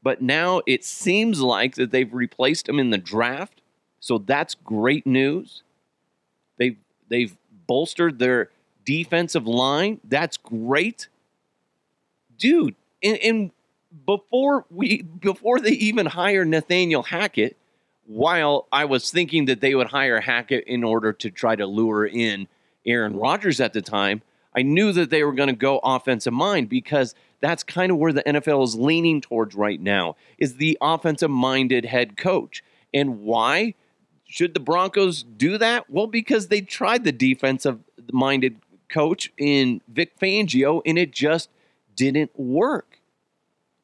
But 0.02 0.22
now 0.22 0.62
it 0.68 0.84
seems 0.84 1.42
like 1.42 1.76
that 1.76 1.92
they've 1.92 2.14
replaced 2.14 2.68
him 2.68 2.80
in 2.80 2.90
the 2.90 2.98
draft. 2.98 3.62
So 4.00 4.18
that's 4.18 4.56
great 4.56 5.08
news. 5.08 5.64
They've 6.58 6.78
they've 7.08 7.36
bolstered 7.68 8.20
their 8.20 8.50
defensive 8.86 9.48
line. 9.48 10.02
That's 10.04 10.36
great. 10.36 11.08
Dude, 12.38 12.76
and, 13.02 13.18
and 13.20 13.52
before 14.06 14.66
we 14.70 15.04
before 15.04 15.60
they 15.60 15.72
even 15.72 16.06
hire 16.06 16.44
Nathaniel 16.44 17.04
Hackett, 17.04 17.56
while 18.14 18.68
I 18.72 18.86
was 18.86 19.10
thinking 19.10 19.46
that 19.46 19.60
they 19.60 19.74
would 19.74 19.88
hire 19.88 20.22
Hackett 20.22 20.66
in 20.68 20.84
order 20.84 21.14
to 21.14 21.32
try 21.32 21.56
to 21.56 21.66
lure 21.66 22.06
in 22.06 22.48
Aaron 22.86 23.18
Rodgers 23.18 23.60
at 23.60 23.74
the 23.74 23.82
time, 23.82 24.22
I 24.56 24.62
knew 24.62 24.92
that 24.92 25.10
they 25.10 25.24
were 25.24 25.34
going 25.34 25.50
to 25.50 25.56
go 25.56 25.80
offensive 25.80 26.32
mind 26.32 26.70
because 26.70 27.16
that's 27.42 27.64
kind 27.64 27.92
of 27.92 27.98
where 27.98 28.14
the 28.14 28.22
NFL 28.22 28.64
is 28.64 28.76
leaning 28.76 29.20
towards 29.20 29.56
right 29.56 29.82
now 29.82 30.16
is 30.38 30.58
the 30.58 30.78
offensive 30.80 31.32
minded 31.32 31.86
head 31.86 32.16
coach. 32.16 32.64
And 32.94 33.22
why 33.22 33.74
should 34.26 34.54
the 34.54 34.60
Broncos 34.60 35.24
do 35.24 35.58
that? 35.58 35.90
Well, 35.90 36.06
because 36.06 36.50
they 36.50 36.62
tried 36.62 37.06
the 37.06 37.12
defensive 37.12 37.80
minded 38.12 38.58
coach 38.90 39.34
in 39.40 39.82
Vic 39.88 40.20
Fangio 40.20 40.84
and 40.86 41.00
it 41.00 41.12
just 41.12 41.50
didn't 41.96 42.38
work. 42.40 43.00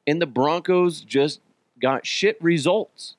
And 0.06 0.22
the 0.22 0.28
Broncos 0.28 1.02
just 1.02 1.40
got 1.82 2.06
shit 2.06 2.38
results. 2.40 3.16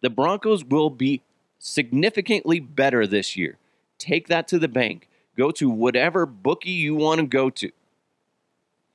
The 0.00 0.10
Broncos 0.10 0.64
will 0.64 0.90
be 0.90 1.22
significantly 1.58 2.60
better 2.60 3.06
this 3.06 3.36
year. 3.36 3.58
Take 3.98 4.28
that 4.28 4.48
to 4.48 4.58
the 4.58 4.68
bank. 4.68 5.08
Go 5.36 5.50
to 5.52 5.70
whatever 5.70 6.26
bookie 6.26 6.70
you 6.70 6.94
want 6.94 7.20
to 7.20 7.26
go 7.26 7.50
to. 7.50 7.70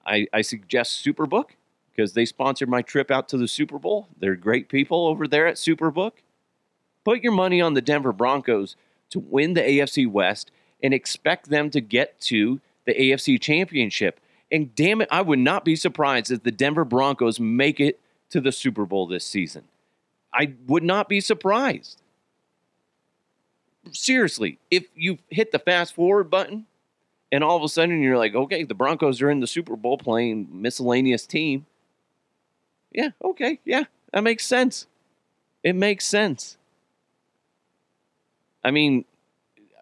I, 0.06 0.28
I 0.34 0.42
suggest 0.42 1.04
Superbook 1.04 1.52
because 1.96 2.14
they 2.14 2.26
sponsored 2.26 2.70
my 2.70 2.82
trip 2.82 3.10
out 3.10 3.30
to 3.30 3.38
the 3.38 3.48
Super 3.48 3.80
Bowl. 3.80 4.08
They're 4.20 4.36
great 4.36 4.70
people 4.70 5.08
over 5.08 5.28
there 5.28 5.48
at 5.48 5.56
Superbook. 5.56 6.12
Put 7.04 7.22
your 7.22 7.32
money 7.32 7.62
on 7.62 7.74
the 7.74 7.82
Denver 7.82 8.12
Broncos 8.12 8.76
to 9.12 9.20
win 9.20 9.54
the 9.54 9.62
AFC 9.62 10.10
West 10.10 10.52
and 10.84 10.94
expect 10.94 11.50
them 11.50 11.70
to 11.70 11.82
get 11.82 12.20
to 12.22 12.60
the 12.86 12.94
AFC 12.94 13.40
Championship. 13.40 14.20
And 14.52 14.76
damn 14.76 15.02
it, 15.02 15.08
I 15.12 15.22
would 15.22 15.40
not 15.40 15.66
be 15.66 15.76
surprised 15.76 16.32
if 16.32 16.44
the 16.44 16.52
Denver 16.52 16.86
Broncos 16.86 17.40
make 17.40 17.80
it 17.80 18.00
to 18.30 18.42
the 18.42 18.52
Super 18.52 18.86
Bowl 18.86 19.08
this 19.08 19.26
season. 19.26 19.64
I 20.36 20.54
would 20.68 20.84
not 20.84 21.08
be 21.08 21.22
surprised. 21.22 22.01
Seriously, 23.92 24.60
if 24.70 24.86
you 24.96 25.20
hit 25.30 25.51
the 25.51 25.60
fast 25.60 25.96
forward 25.96 26.30
button 26.30 26.65
and 27.32 27.44
all 27.44 27.56
of 27.56 27.63
a 27.63 27.70
sudden 27.70 28.01
you're 28.01 28.18
like, 28.18 28.36
okay, 28.36 28.63
the 28.63 28.74
Broncos 28.74 29.22
are 29.22 29.30
in 29.30 29.39
the 29.39 29.48
Super 29.48 29.75
Bowl 29.75 29.98
playing 29.98 30.48
miscellaneous 30.51 31.25
team. 31.25 31.65
Yeah, 32.92 33.10
okay, 33.24 33.60
yeah, 33.63 33.84
that 34.12 34.24
makes 34.24 34.46
sense. 34.46 34.88
It 35.63 35.74
makes 35.74 36.06
sense. 36.06 36.58
I 38.63 38.72
mean, 38.72 39.06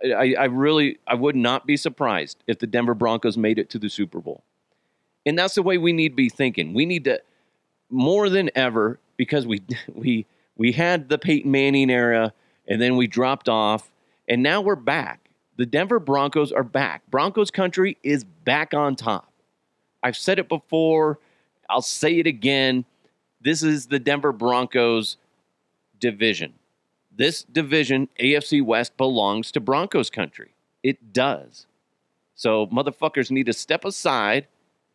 I, 0.03 0.35
I 0.37 0.45
really 0.45 0.99
I 1.07 1.15
would 1.15 1.35
not 1.35 1.65
be 1.65 1.77
surprised 1.77 2.43
if 2.47 2.59
the 2.59 2.67
Denver 2.67 2.93
Broncos 2.93 3.37
made 3.37 3.57
it 3.57 3.69
to 3.71 3.79
the 3.79 3.89
Super 3.89 4.19
Bowl. 4.19 4.43
And 5.25 5.39
that's 5.39 5.55
the 5.55 5.63
way 5.63 5.77
we 5.77 5.93
need 5.93 6.09
to 6.09 6.15
be 6.15 6.29
thinking. 6.29 6.73
We 6.73 6.85
need 6.85 7.05
to 7.05 7.21
more 7.89 8.29
than 8.29 8.49
ever 8.55 8.99
because 9.15 9.47
we 9.47 9.61
we 9.93 10.25
we 10.57 10.71
had 10.71 11.09
the 11.09 11.17
Peyton 11.17 11.51
Manning 11.51 11.89
era 11.89 12.33
and 12.67 12.81
then 12.81 12.95
we 12.95 13.07
dropped 13.07 13.49
off 13.49 13.91
and 14.27 14.43
now 14.43 14.61
we're 14.61 14.75
back. 14.75 15.29
The 15.57 15.65
Denver 15.65 15.99
Broncos 15.99 16.51
are 16.51 16.63
back. 16.63 17.03
Broncos 17.09 17.51
country 17.51 17.97
is 18.03 18.23
back 18.23 18.73
on 18.73 18.95
top. 18.95 19.31
I've 20.01 20.17
said 20.17 20.39
it 20.39 20.49
before, 20.49 21.19
I'll 21.69 21.81
say 21.81 22.19
it 22.19 22.27
again. 22.27 22.85
This 23.41 23.63
is 23.63 23.87
the 23.87 23.99
Denver 23.99 24.31
Broncos 24.31 25.17
division. 25.99 26.53
This 27.15 27.43
division, 27.43 28.09
AFC 28.19 28.63
West, 28.63 28.97
belongs 28.97 29.51
to 29.51 29.59
Broncos 29.59 30.09
country. 30.09 30.53
It 30.81 31.13
does. 31.13 31.67
So 32.35 32.67
motherfuckers 32.67 33.31
need 33.31 33.45
to 33.45 33.53
step 33.53 33.85
aside 33.85 34.47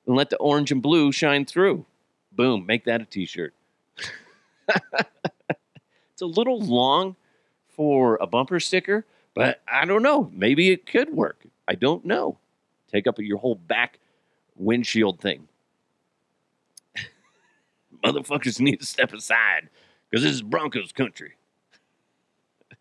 and 0.06 0.16
let 0.16 0.30
the 0.30 0.36
orange 0.38 0.72
and 0.72 0.82
blue 0.82 1.12
shine 1.12 1.44
through. 1.44 1.86
Boom, 2.32 2.66
make 2.66 2.84
that 2.84 3.00
a 3.00 3.04
t 3.04 3.24
shirt. 3.26 3.54
it's 6.18 6.22
a 6.22 6.26
little 6.26 6.58
long 6.58 7.14
for 7.68 8.18
a 8.20 8.26
bumper 8.26 8.58
sticker, 8.58 9.06
but 9.34 9.62
I 9.70 9.84
don't 9.84 10.02
know. 10.02 10.32
Maybe 10.34 10.70
it 10.70 10.84
could 10.84 11.14
work. 11.14 11.44
I 11.68 11.76
don't 11.76 12.04
know. 12.04 12.38
Take 12.90 13.06
up 13.06 13.20
your 13.20 13.38
whole 13.38 13.54
back 13.54 14.00
windshield 14.56 15.20
thing. 15.20 15.46
Motherfuckers 18.04 18.58
need 18.58 18.80
to 18.80 18.86
step 18.86 19.12
aside 19.12 19.68
because 20.10 20.24
this 20.24 20.32
is 20.32 20.42
Broncos 20.42 20.90
country. 20.90 21.34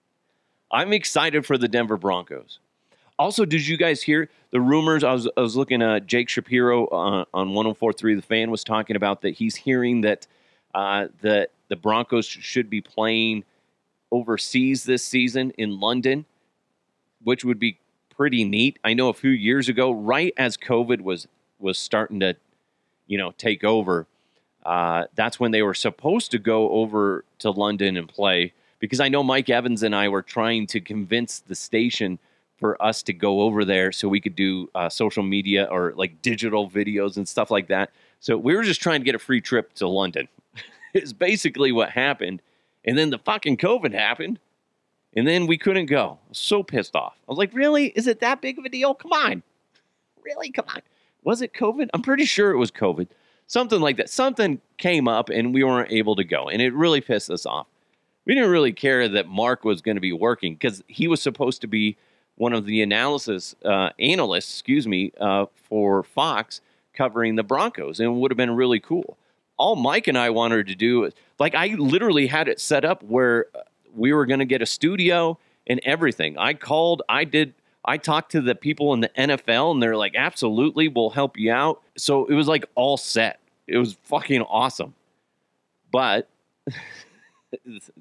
I'm 0.72 0.92
excited 0.92 1.46
for 1.46 1.60
the 1.60 1.68
Denver 1.68 1.98
Broncos. 1.98 2.58
Also, 3.20 3.46
did 3.46 3.68
you 3.68 3.78
guys 3.78 4.02
hear 4.02 4.32
the 4.50 4.62
rumors? 4.62 5.04
I 5.04 5.14
was, 5.14 5.30
I 5.38 5.42
was 5.42 5.56
looking 5.56 5.84
at 5.84 6.08
Jake 6.08 6.30
Shapiro 6.30 6.88
uh, 6.88 7.26
on 7.36 7.50
104.3 7.50 8.16
The 8.16 8.22
Fan 8.24 8.50
was 8.50 8.64
talking 8.64 8.96
about 8.96 9.22
that 9.22 9.36
he's 9.36 9.56
hearing 9.56 10.02
that 10.02 10.26
uh, 10.74 11.10
the, 11.22 11.50
the 11.70 11.76
Broncos 11.76 12.26
should 12.26 12.70
be 12.70 12.82
playing 12.82 13.44
overseas 14.12 14.84
this 14.84 15.04
season 15.04 15.52
in 15.58 15.80
London, 15.80 16.26
which 17.24 17.44
would 17.44 17.60
be 17.60 17.80
pretty 18.10 18.44
neat. 18.44 18.80
I 18.84 18.94
know 18.94 19.10
a 19.10 19.14
few 19.14 19.32
years 19.32 19.70
ago, 19.70 19.92
right 19.92 20.34
as 20.38 20.58
COVID 20.58 21.02
was 21.02 21.28
was 21.60 21.80
starting 21.80 22.20
to, 22.20 22.36
you 23.08 23.18
know, 23.18 23.32
take 23.38 23.64
over, 23.64 24.06
uh, 24.64 25.06
that's 25.16 25.40
when 25.40 25.52
they 25.52 25.62
were 25.62 25.74
supposed 25.74 26.30
to 26.32 26.38
go 26.38 26.70
over 26.72 27.24
to 27.40 27.50
London 27.50 27.98
and 27.98 28.08
play 28.08 28.54
because 28.80 29.00
I 29.00 29.10
know 29.10 29.24
Mike 29.24 29.50
Evans 29.50 29.82
and 29.82 29.96
I 29.96 30.10
were 30.10 30.22
trying 30.22 30.68
to 30.68 30.82
convince 30.82 31.40
the 31.40 31.56
station 31.56 32.20
for 32.58 32.82
us 32.84 33.02
to 33.04 33.14
go 33.14 33.42
over 33.42 33.64
there 33.64 33.92
so 33.92 34.10
we 34.10 34.20
could 34.20 34.36
do 34.36 34.70
uh, 34.76 34.90
social 34.90 35.24
media 35.24 35.68
or 35.72 35.94
like 35.96 36.22
digital 36.22 36.70
videos 36.70 37.18
and 37.18 37.28
stuff 37.28 37.50
like 37.50 37.68
that. 37.68 37.92
So 38.20 38.38
we 38.38 38.56
were 38.56 38.64
just 38.64 38.82
trying 38.82 39.00
to 39.00 39.06
get 39.06 39.16
a 39.16 39.20
free 39.20 39.42
trip 39.42 39.74
to 39.76 39.88
London. 39.88 40.28
it's 40.94 41.14
basically 41.14 41.72
what 41.72 41.90
happened. 41.92 42.42
And 42.86 42.98
then 42.98 43.10
the 43.10 43.20
fucking 43.20 43.58
COVID 43.58 43.94
happened. 43.94 44.40
And 45.16 45.28
then 45.28 45.48
we 45.48 45.58
couldn't 45.58 45.88
go. 45.88 46.20
I 46.26 46.30
was 46.30 46.38
so 46.38 46.64
pissed 46.64 46.96
off. 46.96 47.18
I 47.28 47.32
was 47.32 47.38
like, 47.38 47.54
really? 47.54 47.88
Is 47.88 48.08
it 48.08 48.20
that 48.20 48.42
big 48.42 48.60
of 48.60 48.66
a 48.66 48.70
deal? 48.70 48.94
Come 48.94 49.14
on. 49.14 49.44
Really? 50.24 50.52
Come 50.52 50.66
on. 50.70 50.82
Was 51.24 51.42
it 51.42 51.54
COVID? 51.54 51.90
I'm 51.94 52.02
pretty 52.02 52.26
sure 52.26 52.52
it 52.52 52.58
was 52.58 52.72
COVID. 52.72 53.08
Something 53.48 53.82
like 53.82 53.98
that. 53.98 54.10
Something 54.10 54.62
came 54.78 55.08
up 55.08 55.30
and 55.30 55.54
we 55.54 55.64
weren't 55.64 55.92
able 55.92 56.16
to 56.18 56.24
go. 56.24 56.50
And 56.50 56.62
it 56.62 56.74
really 56.74 57.02
pissed 57.02 57.30
us 57.30 57.46
off 57.46 57.68
we 58.28 58.36
didn't 58.36 58.50
really 58.50 58.74
care 58.74 59.08
that 59.08 59.30
Mark 59.30 59.64
was 59.64 59.82
going 59.82 59.96
to 59.96 60.02
be 60.02 60.12
working 60.12 60.54
because 60.54 60.84
he 60.88 61.08
was 61.08 61.22
supposed 61.22 61.62
to 61.62 61.68
be 61.68 61.96
one 62.36 62.52
of 62.52 62.66
the 62.66 62.82
analysis 62.82 63.56
uh, 63.64 63.90
analysts, 64.00 64.54
excuse 64.54 64.86
me, 64.86 65.14
uh, 65.20 65.46
for 65.56 66.04
Fox 66.04 66.60
covering 66.94 67.36
the 67.36 67.44
Broncos, 67.44 68.02
and 68.02 68.10
it 68.10 68.12
would 68.12 68.30
have 68.30 68.38
been 68.38 68.52
really 68.52 68.82
cool. 68.82 69.18
All 69.58 69.76
Mike 69.76 70.08
and 70.08 70.18
I 70.18 70.30
wanted 70.30 70.68
to 70.68 70.76
do, 70.76 71.02
was 71.02 71.14
like 71.40 71.56
I 71.56 71.68
literally 71.78 72.28
had 72.28 72.48
it 72.48 72.60
set 72.60 72.86
up 72.86 73.04
where 73.04 73.48
we 73.96 74.14
were 74.14 74.26
going 74.26 74.40
to 74.40 74.46
get 74.46 74.62
a 74.62 74.66
studio 74.66 75.38
and 75.66 75.80
everything. 75.84 76.38
I 76.38 76.54
called, 76.54 77.02
I 77.10 77.24
did, 77.24 77.54
I 77.84 77.98
talked 77.98 78.32
to 78.34 78.42
the 78.42 78.56
people 78.56 78.94
in 78.94 79.02
the 79.02 79.10
NFL, 79.10 79.72
and 79.72 79.82
they're 79.82 79.98
like, 79.98 80.14
"Absolutely, 80.16 80.88
we'll 80.88 81.10
help 81.10 81.38
you 81.38 81.52
out." 81.52 81.82
So 81.98 82.26
it 82.26 82.34
was 82.34 82.48
like 82.48 82.66
all 82.76 82.98
set. 82.98 83.40
It 83.68 83.78
was 83.78 83.98
fucking 84.04 84.42
awesome, 84.42 84.94
but. 85.92 86.30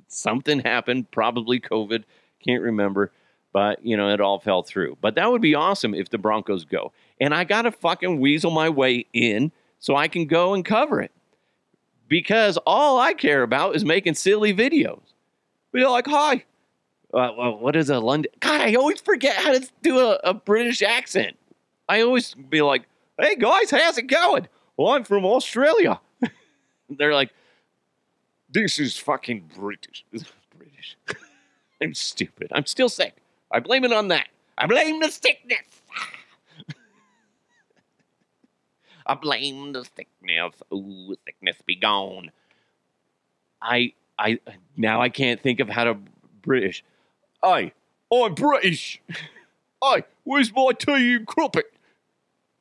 something 0.09 0.61
happened, 0.61 1.11
probably 1.11 1.61
COVID, 1.61 2.05
can't 2.45 2.63
remember, 2.63 3.13
but 3.53 3.85
you 3.85 3.97
know, 3.97 4.11
it 4.11 4.21
all 4.21 4.39
fell 4.39 4.63
through. 4.63 4.97
But 5.01 5.15
that 5.17 5.31
would 5.31 5.43
be 5.43 5.55
awesome 5.55 5.95
if 5.95 6.11
the 6.11 6.19
Broncos 6.19 6.65
go. 6.65 6.93
And 7.21 7.35
I 7.35 7.45
got 7.45 7.63
to 7.63 7.73
fucking 7.73 8.21
weasel 8.21 8.51
my 8.51 8.69
way 8.69 9.07
in 9.13 9.53
so 9.79 9.97
I 9.97 10.09
can 10.09 10.27
go 10.27 10.55
and 10.55 10.65
cover 10.65 11.01
it. 11.01 11.13
Because 12.09 12.57
all 12.67 12.99
I 12.99 13.15
care 13.15 13.43
about 13.43 13.75
is 13.75 13.85
making 13.85 14.15
silly 14.15 14.55
videos. 14.55 15.03
Be 15.73 15.85
like, 15.85 16.07
hi. 16.07 16.45
Uh, 17.13 17.31
what 17.31 17.77
is 17.77 17.91
a 17.91 17.99
London? 17.99 18.31
God, 18.41 18.61
I 18.61 18.75
always 18.75 19.01
forget 19.01 19.37
how 19.37 19.53
to 19.53 19.69
do 19.83 19.99
a, 19.99 20.21
a 20.25 20.35
British 20.35 20.83
accent. 20.83 21.37
I 21.89 22.01
always 22.03 22.35
be 22.35 22.63
like, 22.63 22.83
hey 23.19 23.37
guys, 23.37 23.71
how's 23.71 23.99
it 23.99 24.09
going? 24.09 24.49
Well, 24.77 24.93
I'm 24.93 25.05
from 25.05 25.25
Australia. 25.25 26.01
They're 26.91 27.15
like, 27.15 27.31
this 28.51 28.79
is 28.79 28.97
fucking 28.99 29.51
British. 29.57 30.05
British. 30.57 30.97
I'm 31.83 31.95
stupid. 31.95 32.49
I'm 32.53 32.67
still 32.67 32.89
sick. 32.89 33.17
I 33.51 33.61
blame 33.61 33.85
it 33.85 33.93
on 33.93 34.09
that. 34.09 34.29
I 34.59 34.67
blame 34.67 35.01
the 35.01 35.11
sickness. 35.11 35.83
I 39.07 39.15
blame 39.15 39.73
the 39.73 39.85
sickness. 39.85 40.55
Ooh, 40.73 41.15
sickness 41.25 41.57
be 41.65 41.77
gone. 41.77 42.31
I 43.63 43.93
I 44.19 44.39
now 44.77 45.01
I 45.01 45.09
can't 45.09 45.41
think 45.41 45.61
of 45.61 45.69
how 45.69 45.85
to 45.85 45.97
British. 46.43 46.85
Hey, 47.43 47.73
I'm 48.13 48.35
British. 48.35 49.01
Hey, 49.85 50.05
where's 50.25 50.51
my 50.55 50.73
tea 50.73 51.17
and 51.17 51.27
crumpet? 51.27 51.67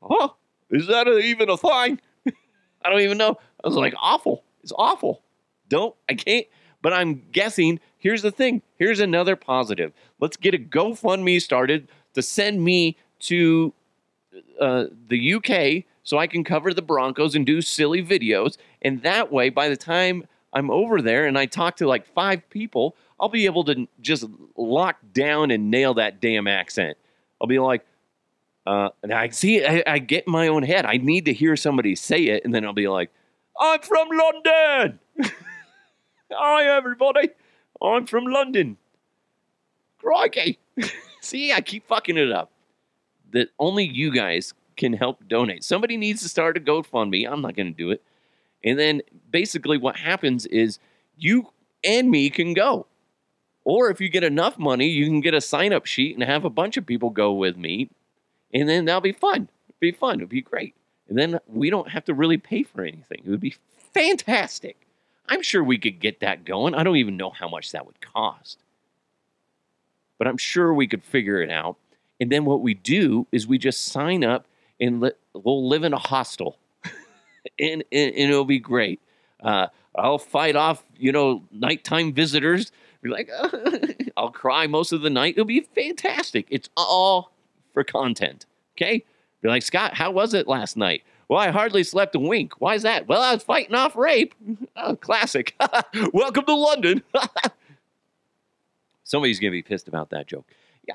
Huh? 0.03 0.27
Is 0.69 0.87
that 0.87 1.07
a, 1.07 1.17
even 1.19 1.49
a 1.49 1.55
thing? 1.55 2.01
I 2.83 2.89
don't 2.89 2.99
even 2.99 3.17
know. 3.17 3.37
I 3.63 3.67
was 3.67 3.77
like, 3.77 3.93
awful. 3.97 4.43
It's 4.61 4.73
awful 4.77 5.23
don't, 5.69 5.95
I 6.09 6.13
can't. 6.13 6.45
But 6.81 6.93
I'm 6.93 7.23
guessing, 7.31 7.79
here's 7.97 8.21
the 8.21 8.31
thing. 8.31 8.61
Here's 8.77 8.99
another 8.99 9.35
positive. 9.35 9.93
Let's 10.19 10.37
get 10.37 10.53
a 10.53 10.57
GoFundMe 10.57 11.41
started 11.41 11.87
to 12.13 12.21
send 12.21 12.63
me 12.63 12.97
to 13.21 13.73
uh, 14.59 14.85
the 15.07 15.33
UK 15.33 15.85
so 16.05 16.17
I 16.19 16.27
can 16.27 16.43
cover 16.43 16.73
the 16.73 16.81
Broncos 16.81 17.35
and 17.35 17.45
do 17.45 17.61
silly 17.61 18.01
videos. 18.01 18.57
And 18.81 19.01
that 19.01 19.31
way, 19.31 19.49
by 19.49 19.67
the 19.67 19.75
time 19.75 20.25
I'm 20.53 20.71
over 20.71 21.01
there 21.01 21.25
and 21.25 21.37
I 21.37 21.47
talk 21.47 21.77
to 21.77 21.87
like 21.87 22.05
five 22.05 22.47
people, 22.49 22.95
I'll 23.19 23.27
be 23.27 23.45
able 23.45 23.65
to 23.65 23.87
just 23.99 24.25
lock 24.55 24.97
down 25.11 25.51
and 25.51 25.69
nail 25.69 25.95
that 25.95 26.21
damn 26.21 26.47
accent. 26.47 26.97
I'll 27.41 27.47
be 27.47 27.59
like, 27.59 27.85
uh, 28.67 28.89
and 29.03 29.13
I 29.13 29.29
see, 29.29 29.65
I, 29.65 29.83
I 29.85 29.99
get 29.99 30.25
in 30.27 30.31
my 30.31 30.47
own 30.47 30.63
head. 30.63 30.85
I 30.85 30.97
need 30.97 31.25
to 31.25 31.33
hear 31.33 31.55
somebody 31.55 31.95
say 31.95 32.23
it, 32.25 32.45
and 32.45 32.53
then 32.53 32.65
I'll 32.65 32.73
be 32.73 32.87
like, 32.87 33.11
I'm 33.59 33.81
from 33.81 34.07
London. 34.09 34.99
Hi, 36.31 36.65
everybody. 36.65 37.29
I'm 37.81 38.05
from 38.05 38.25
London. 38.25 38.77
Crikey. 39.99 40.59
See, 41.21 41.51
I 41.51 41.61
keep 41.61 41.87
fucking 41.87 42.17
it 42.17 42.31
up. 42.31 42.51
That 43.31 43.49
only 43.59 43.85
you 43.85 44.11
guys 44.11 44.53
can 44.77 44.93
help 44.93 45.27
donate. 45.27 45.63
Somebody 45.63 45.97
needs 45.97 46.21
to 46.21 46.29
start 46.29 46.57
a 46.57 46.59
GoFundMe. 46.59 47.29
I'm 47.29 47.41
not 47.41 47.55
going 47.55 47.73
to 47.73 47.77
do 47.77 47.91
it. 47.91 48.03
And 48.63 48.79
then 48.79 49.01
basically 49.29 49.77
what 49.77 49.97
happens 49.97 50.45
is 50.47 50.79
you 51.17 51.49
and 51.83 52.09
me 52.09 52.29
can 52.29 52.53
go. 52.53 52.87
Or 53.63 53.89
if 53.89 53.99
you 53.99 54.09
get 54.09 54.23
enough 54.23 54.59
money, 54.59 54.87
you 54.87 55.05
can 55.05 55.21
get 55.21 55.33
a 55.33 55.41
sign 55.41 55.73
up 55.73 55.85
sheet 55.85 56.15
and 56.15 56.23
have 56.23 56.45
a 56.45 56.49
bunch 56.49 56.77
of 56.77 56.85
people 56.85 57.09
go 57.09 57.33
with 57.33 57.57
me. 57.57 57.89
And 58.53 58.69
then 58.69 58.85
that'll 58.85 59.01
be 59.01 59.11
fun. 59.11 59.49
It'll 59.69 59.79
be 59.79 59.91
fun. 59.91 60.15
It'll 60.15 60.27
be 60.27 60.41
great. 60.41 60.75
And 61.07 61.17
then 61.17 61.39
we 61.47 61.69
don't 61.69 61.89
have 61.89 62.05
to 62.05 62.13
really 62.13 62.37
pay 62.37 62.63
for 62.63 62.83
anything. 62.83 63.21
It 63.25 63.29
would 63.29 63.39
be 63.39 63.55
fantastic. 63.93 64.77
I'm 65.27 65.41
sure 65.41 65.63
we 65.63 65.77
could 65.77 65.99
get 65.99 66.19
that 66.19 66.45
going. 66.45 66.75
I 66.75 66.83
don't 66.83 66.97
even 66.97 67.17
know 67.17 67.31
how 67.31 67.47
much 67.47 67.71
that 67.71 67.85
would 67.85 68.01
cost. 68.01 68.59
But 70.17 70.27
I'm 70.27 70.37
sure 70.37 70.73
we 70.73 70.87
could 70.87 71.03
figure 71.03 71.41
it 71.41 71.49
out. 71.49 71.77
And 72.19 72.31
then 72.31 72.45
what 72.45 72.61
we 72.61 72.73
do 72.73 73.27
is 73.31 73.47
we 73.47 73.57
just 73.57 73.85
sign 73.85 74.23
up 74.23 74.45
and 74.79 75.01
li- 75.01 75.11
we'll 75.33 75.67
live 75.67 75.83
in 75.83 75.93
a 75.93 75.99
hostel. 75.99 76.57
and, 77.59 77.83
and, 77.91 78.13
and 78.13 78.31
it'll 78.31 78.45
be 78.45 78.59
great. 78.59 79.01
Uh, 79.41 79.67
I'll 79.95 80.17
fight 80.17 80.55
off, 80.55 80.83
you 80.97 81.11
know, 81.11 81.43
nighttime 81.51 82.13
visitors. 82.13 82.71
Be 83.01 83.09
like, 83.09 83.29
I'll 84.17 84.31
cry 84.31 84.67
most 84.67 84.91
of 84.91 85.01
the 85.01 85.09
night. 85.09 85.35
It'll 85.35 85.45
be 85.45 85.61
fantastic. 85.61 86.47
It's 86.49 86.69
all 86.75 87.31
for 87.73 87.83
content. 87.83 88.45
Okay. 88.75 89.03
Be 89.41 89.49
like, 89.49 89.63
Scott, 89.63 89.93
how 89.93 90.11
was 90.11 90.33
it 90.33 90.47
last 90.47 90.75
night? 90.75 91.03
Well, 91.27 91.39
I 91.39 91.49
hardly 91.49 91.83
slept 91.83 92.15
a 92.15 92.19
wink. 92.19 92.59
Why 92.59 92.75
is 92.75 92.83
that? 92.83 93.07
Well, 93.07 93.21
I 93.21 93.33
was 93.33 93.43
fighting 93.43 93.75
off 93.75 93.95
rape. 93.95 94.33
oh, 94.75 94.95
classic. 94.95 95.55
Welcome 96.13 96.45
to 96.45 96.55
London. 96.55 97.03
Somebody's 99.03 99.39
going 99.39 99.51
to 99.51 99.55
be 99.55 99.61
pissed 99.61 99.87
about 99.87 100.09
that 100.11 100.27
joke. 100.27 100.45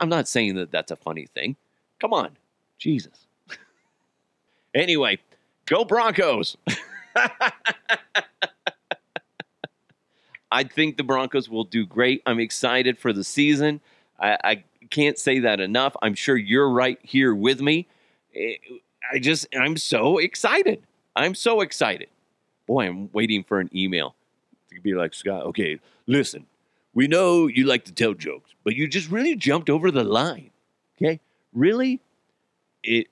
I'm 0.00 0.08
not 0.08 0.28
saying 0.28 0.56
that 0.56 0.70
that's 0.70 0.90
a 0.90 0.96
funny 0.96 1.26
thing. 1.26 1.56
Come 2.00 2.12
on. 2.12 2.36
Jesus. 2.78 3.26
Anyway, 4.74 5.18
go 5.66 5.84
Broncos. 5.84 6.56
I 10.52 10.64
think 10.64 10.96
the 10.96 11.04
Broncos 11.04 11.48
will 11.48 11.64
do 11.64 11.86
great. 11.86 12.22
I'm 12.26 12.40
excited 12.40 12.98
for 12.98 13.12
the 13.12 13.22
season. 13.22 13.80
I, 14.18 14.36
I 14.42 14.64
can't 14.90 15.18
say 15.18 15.38
that 15.40 15.60
enough. 15.60 15.94
I'm 16.02 16.14
sure 16.14 16.36
you're 16.36 16.68
right 16.68 16.98
here 17.02 17.34
with 17.34 17.60
me. 17.60 17.86
I 18.34 19.18
just, 19.20 19.46
I'm 19.54 19.76
so 19.76 20.18
excited. 20.18 20.82
I'm 21.16 21.34
so 21.34 21.60
excited. 21.60 22.08
Boy, 22.66 22.86
I'm 22.86 23.10
waiting 23.12 23.44
for 23.44 23.60
an 23.60 23.70
email 23.74 24.14
to 24.72 24.80
be 24.80 24.94
like, 24.94 25.14
Scott, 25.14 25.44
okay, 25.46 25.78
listen, 26.06 26.46
we 26.94 27.06
know 27.06 27.46
you 27.46 27.64
like 27.64 27.84
to 27.84 27.92
tell 27.92 28.14
jokes, 28.14 28.50
but 28.64 28.74
you 28.74 28.88
just 28.88 29.10
really 29.10 29.36
jumped 29.36 29.70
over 29.70 29.90
the 29.90 30.04
line. 30.04 30.50
Okay? 30.96 31.20
Really? 31.52 32.00
It, 32.82 33.08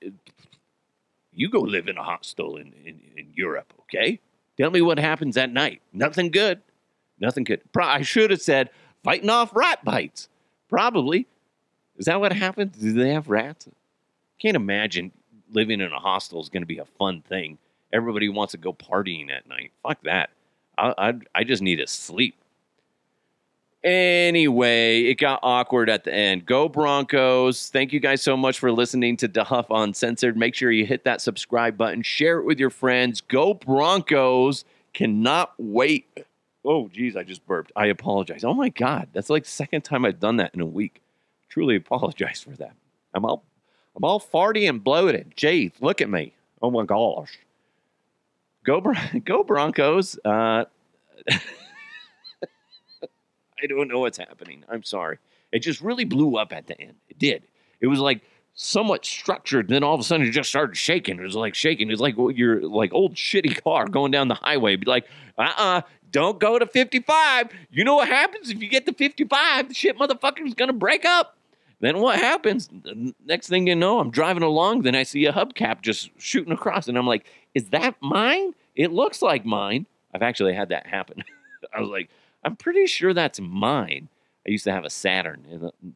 you 1.39 1.49
go 1.49 1.61
live 1.61 1.87
in 1.87 1.97
a 1.97 2.03
hostel 2.03 2.57
in, 2.57 2.73
in, 2.85 2.99
in 3.15 3.27
Europe, 3.33 3.73
okay? 3.81 4.19
Tell 4.57 4.69
me 4.71 4.81
what 4.81 4.99
happens 4.99 5.37
at 5.37 5.51
night. 5.51 5.81
Nothing 5.93 6.31
good. 6.31 6.61
Nothing 7.17 7.45
good. 7.45 7.61
Pro- 7.71 7.85
I 7.85 8.01
should 8.01 8.29
have 8.31 8.41
said 8.41 8.69
fighting 9.03 9.29
off 9.29 9.55
rat 9.55 9.83
bites. 9.85 10.27
Probably. 10.67 11.27
Is 11.97 12.05
that 12.05 12.19
what 12.19 12.33
happens? 12.33 12.77
Do 12.77 12.91
they 12.91 13.13
have 13.13 13.29
rats? 13.29 13.69
Can't 14.41 14.57
imagine 14.57 15.13
living 15.51 15.79
in 15.79 15.91
a 15.91 15.99
hostel 15.99 16.41
is 16.41 16.49
going 16.49 16.61
to 16.61 16.67
be 16.67 16.77
a 16.79 16.85
fun 16.85 17.21
thing. 17.21 17.57
Everybody 17.93 18.27
wants 18.27 18.51
to 18.51 18.57
go 18.57 18.73
partying 18.73 19.31
at 19.31 19.47
night. 19.47 19.71
Fuck 19.81 20.03
that. 20.03 20.31
I, 20.77 20.93
I, 20.97 21.13
I 21.33 21.43
just 21.45 21.61
need 21.61 21.77
to 21.77 21.87
sleep. 21.87 22.35
Anyway, 23.83 25.03
it 25.03 25.15
got 25.15 25.39
awkward 25.41 25.89
at 25.89 26.03
the 26.03 26.13
end. 26.13 26.45
Go 26.45 26.67
Broncos. 26.67 27.69
Thank 27.69 27.93
you 27.93 28.01
guys 28.01 28.21
so 28.21 28.35
much 28.35 28.59
for 28.59 28.71
listening 28.71 29.15
to 29.17 29.29
DeHuff 29.29 29.67
Uncensored. 29.69 30.35
Make 30.35 30.53
sure 30.53 30.69
you 30.69 30.85
hit 30.85 31.05
that 31.05 31.21
subscribe 31.21 31.77
button, 31.77 32.01
share 32.01 32.39
it 32.39 32.45
with 32.45 32.59
your 32.59 32.69
friends. 32.69 33.21
Go 33.21 33.53
Broncos. 33.53 34.65
Cannot 34.93 35.53
wait. 35.57 36.07
Oh, 36.65 36.89
geez, 36.89 37.15
I 37.15 37.23
just 37.23 37.45
burped. 37.47 37.71
I 37.75 37.85
apologize. 37.87 38.43
Oh 38.43 38.53
my 38.53 38.67
God, 38.69 39.07
that's 39.13 39.29
like 39.29 39.45
second 39.45 39.83
time 39.83 40.03
I've 40.03 40.19
done 40.19 40.37
that 40.37 40.53
in 40.53 40.59
a 40.59 40.65
week. 40.65 41.01
Truly 41.47 41.77
apologize 41.77 42.41
for 42.41 42.51
that. 42.57 42.73
I'm 43.13 43.23
all 43.23 43.43
I'm 43.95 44.03
all 44.03 44.19
farty 44.19 44.67
and 44.67 44.83
bloated. 44.83 45.33
Jeez, 45.37 45.71
look 45.79 46.01
at 46.01 46.09
me. 46.09 46.33
Oh 46.61 46.69
my 46.69 46.83
gosh. 46.83 47.39
Go, 48.65 48.83
go 49.25 49.43
Broncos. 49.43 50.19
Uh, 50.23 50.65
I 53.61 53.67
don't 53.67 53.87
know 53.87 53.99
what's 53.99 54.17
happening. 54.17 54.63
I'm 54.69 54.83
sorry. 54.83 55.17
It 55.51 55.59
just 55.59 55.81
really 55.81 56.05
blew 56.05 56.37
up 56.37 56.53
at 56.53 56.67
the 56.67 56.79
end. 56.79 56.95
It 57.09 57.19
did. 57.19 57.43
It 57.81 57.87
was 57.87 57.99
like 57.99 58.21
somewhat 58.53 59.05
structured. 59.05 59.69
Then 59.69 59.83
all 59.83 59.93
of 59.95 59.99
a 59.99 60.03
sudden 60.03 60.27
it 60.27 60.31
just 60.31 60.49
started 60.49 60.75
shaking. 60.77 61.19
It 61.19 61.23
was 61.23 61.35
like 61.35 61.55
shaking. 61.55 61.87
It 61.89 61.93
was 61.93 62.01
like 62.01 62.15
your 62.17 62.61
like 62.61 62.93
old 62.93 63.15
shitty 63.15 63.63
car 63.63 63.87
going 63.87 64.11
down 64.11 64.27
the 64.27 64.35
highway. 64.35 64.75
Be 64.75 64.85
like, 64.85 65.07
uh-uh, 65.37 65.81
don't 66.11 66.39
go 66.39 66.59
to 66.59 66.65
55. 66.65 67.49
You 67.71 67.83
know 67.83 67.95
what 67.95 68.07
happens 68.07 68.49
if 68.49 68.61
you 68.61 68.69
get 68.69 68.85
to 68.85 68.93
55? 68.93 69.69
The 69.69 69.73
shit 69.73 69.97
motherfucker 69.97 70.45
is 70.45 70.53
gonna 70.53 70.73
break 70.73 71.05
up. 71.05 71.37
Then 71.79 71.99
what 71.99 72.19
happens? 72.19 72.67
The 72.67 73.13
Next 73.25 73.47
thing 73.47 73.67
you 73.67 73.75
know, 73.75 73.99
I'm 73.99 74.11
driving 74.11 74.43
along. 74.43 74.81
Then 74.81 74.95
I 74.95 75.03
see 75.03 75.25
a 75.25 75.33
hubcap 75.33 75.81
just 75.81 76.09
shooting 76.17 76.51
across, 76.51 76.87
and 76.89 76.97
I'm 76.97 77.07
like, 77.07 77.25
"Is 77.55 77.69
that 77.69 77.95
mine? 78.01 78.53
It 78.75 78.91
looks 78.91 79.21
like 79.21 79.45
mine." 79.45 79.85
I've 80.13 80.21
actually 80.21 80.53
had 80.53 80.69
that 80.69 80.87
happen. 80.87 81.23
I 81.73 81.79
was 81.79 81.89
like, 81.89 82.09
"I'm 82.43 82.55
pretty 82.55 82.87
sure 82.87 83.13
that's 83.13 83.39
mine." 83.39 84.09
I 84.47 84.51
used 84.51 84.63
to 84.63 84.71
have 84.71 84.85
a 84.85 84.89
Saturn, 84.89 85.45
and 85.51 85.93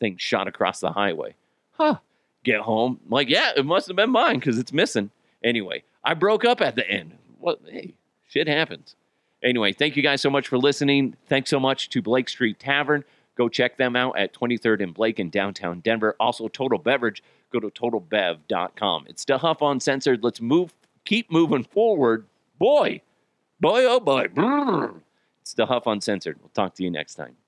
thing 0.00 0.16
shot 0.16 0.48
across 0.48 0.80
the 0.80 0.92
highway. 0.92 1.34
Huh? 1.72 1.96
Get 2.44 2.60
home, 2.60 3.00
I'm 3.04 3.10
like, 3.10 3.28
yeah, 3.28 3.52
it 3.56 3.66
must 3.66 3.88
have 3.88 3.96
been 3.96 4.10
mine 4.10 4.38
because 4.38 4.58
it's 4.58 4.72
missing. 4.72 5.10
Anyway, 5.42 5.82
I 6.02 6.14
broke 6.14 6.44
up 6.44 6.60
at 6.60 6.76
the 6.76 6.88
end. 6.88 7.16
What? 7.38 7.60
Hey, 7.68 7.94
shit 8.26 8.48
happens. 8.48 8.94
Anyway, 9.42 9.72
thank 9.72 9.96
you 9.96 10.02
guys 10.02 10.20
so 10.20 10.30
much 10.30 10.48
for 10.48 10.58
listening. 10.58 11.16
Thanks 11.26 11.50
so 11.50 11.60
much 11.60 11.90
to 11.90 12.02
Blake 12.02 12.28
Street 12.28 12.58
Tavern. 12.58 13.04
Go 13.36 13.48
check 13.48 13.76
them 13.76 13.94
out 13.94 14.18
at 14.18 14.34
23rd 14.34 14.82
and 14.82 14.94
Blake 14.94 15.20
in 15.20 15.30
downtown 15.30 15.80
Denver. 15.80 16.16
Also, 16.18 16.48
Total 16.48 16.78
Beverage. 16.78 17.22
Go 17.52 17.60
to 17.60 17.70
totalbev.com. 17.70 19.04
It's 19.08 19.24
DeHuff 19.24 19.70
Uncensored. 19.70 20.24
Let's 20.24 20.40
move, 20.40 20.74
keep 21.04 21.30
moving 21.30 21.62
forward. 21.62 22.26
Boy, 22.58 23.02
boy, 23.60 23.84
oh 23.84 24.00
boy. 24.00 24.26
It's 25.48 25.54
DeHuff 25.54 25.90
Uncensored. 25.90 26.36
We'll 26.42 26.50
talk 26.50 26.74
to 26.74 26.84
you 26.84 26.90
next 26.90 27.14
time. 27.14 27.38